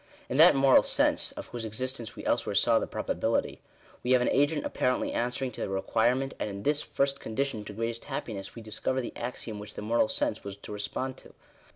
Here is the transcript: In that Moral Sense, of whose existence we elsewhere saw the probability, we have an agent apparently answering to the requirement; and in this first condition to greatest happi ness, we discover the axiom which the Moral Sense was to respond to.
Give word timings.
In 0.29 0.37
that 0.37 0.55
Moral 0.55 0.81
Sense, 0.81 1.31
of 1.33 1.45
whose 1.49 1.63
existence 1.63 2.15
we 2.15 2.25
elsewhere 2.25 2.55
saw 2.55 2.79
the 2.79 2.87
probability, 2.87 3.61
we 4.01 4.13
have 4.13 4.21
an 4.23 4.29
agent 4.31 4.65
apparently 4.65 5.11
answering 5.13 5.51
to 5.51 5.61
the 5.61 5.69
requirement; 5.69 6.33
and 6.39 6.49
in 6.49 6.63
this 6.63 6.81
first 6.81 7.19
condition 7.19 7.63
to 7.65 7.71
greatest 7.73 8.05
happi 8.05 8.33
ness, 8.33 8.55
we 8.55 8.63
discover 8.63 8.99
the 8.99 9.13
axiom 9.15 9.59
which 9.59 9.75
the 9.75 9.83
Moral 9.83 10.07
Sense 10.07 10.43
was 10.43 10.57
to 10.57 10.73
respond 10.73 11.17
to. 11.17 11.35